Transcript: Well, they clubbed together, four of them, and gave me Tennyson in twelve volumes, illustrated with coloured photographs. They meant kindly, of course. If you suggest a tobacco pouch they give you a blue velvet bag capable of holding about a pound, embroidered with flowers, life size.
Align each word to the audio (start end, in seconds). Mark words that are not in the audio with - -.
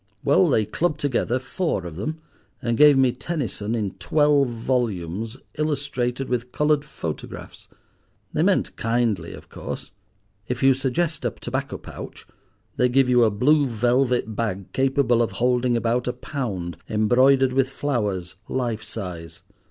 Well, 0.23 0.47
they 0.49 0.65
clubbed 0.65 0.99
together, 0.99 1.37
four 1.37 1.85
of 1.85 1.95
them, 1.95 2.21
and 2.59 2.75
gave 2.75 2.97
me 2.97 3.11
Tennyson 3.11 3.75
in 3.75 3.91
twelve 3.99 4.49
volumes, 4.49 5.37
illustrated 5.59 6.27
with 6.27 6.51
coloured 6.51 6.83
photographs. 6.83 7.67
They 8.33 8.41
meant 8.41 8.75
kindly, 8.77 9.31
of 9.35 9.49
course. 9.49 9.91
If 10.47 10.63
you 10.63 10.73
suggest 10.73 11.23
a 11.23 11.29
tobacco 11.29 11.77
pouch 11.77 12.25
they 12.77 12.89
give 12.89 13.09
you 13.09 13.23
a 13.23 13.29
blue 13.29 13.67
velvet 13.67 14.35
bag 14.35 14.71
capable 14.73 15.21
of 15.21 15.33
holding 15.33 15.77
about 15.77 16.07
a 16.07 16.13
pound, 16.13 16.77
embroidered 16.89 17.53
with 17.53 17.69
flowers, 17.69 18.37
life 18.49 18.81
size. 18.81 19.43